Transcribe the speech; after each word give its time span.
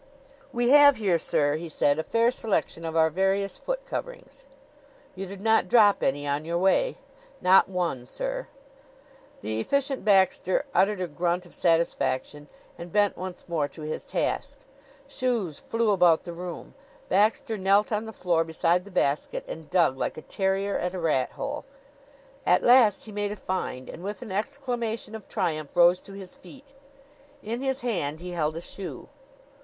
"We 0.51 0.69
have 0.69 0.95
here, 0.95 1.19
sir," 1.19 1.57
he 1.57 1.69
said, 1.69 1.99
"a 1.99 2.03
fair 2.03 2.31
selection 2.31 2.85
of 2.85 2.95
our 2.95 3.11
various 3.11 3.59
foot 3.59 3.85
coverings." 3.85 4.45
"You 5.13 5.27
did 5.27 5.41
not 5.41 5.67
drop 5.67 6.01
any 6.01 6.25
on 6.25 6.43
your 6.43 6.57
way?" 6.57 6.97
"Not 7.39 7.69
one, 7.69 8.07
sir." 8.07 8.47
The 9.41 9.59
Efficient 9.59 10.03
Baxter 10.03 10.65
uttered 10.73 11.01
a 11.01 11.07
grunt 11.07 11.45
of 11.45 11.53
satisfaction 11.53 12.47
and 12.79 12.91
bent 12.91 13.15
once 13.15 13.47
more 13.47 13.67
to 13.67 13.83
his 13.83 14.03
task. 14.03 14.57
Shoes 15.07 15.59
flew 15.59 15.91
about 15.91 16.23
the 16.23 16.33
room. 16.33 16.73
Baxter 17.07 17.55
knelt 17.55 17.91
on 17.91 18.05
the 18.05 18.11
floor 18.11 18.43
beside 18.43 18.85
the 18.85 18.89
basket, 18.89 19.45
and 19.47 19.69
dug 19.69 19.99
like 19.99 20.17
a 20.17 20.23
terrier 20.23 20.79
at 20.79 20.95
a 20.95 20.99
rat 20.99 21.33
hole. 21.33 21.63
At 22.43 22.63
last 22.63 23.05
he 23.05 23.11
made 23.11 23.31
a 23.31 23.35
find 23.35 23.87
and 23.87 24.01
with 24.01 24.23
an 24.23 24.31
exclamation 24.31 25.13
of 25.13 25.27
triumph 25.27 25.75
rose 25.77 26.01
to 26.01 26.13
his 26.13 26.33
feet. 26.35 26.73
In 27.43 27.61
his 27.61 27.81
hand 27.81 28.19
he 28.19 28.31
held 28.31 28.57
a 28.57 28.61
shoe. 28.61 29.07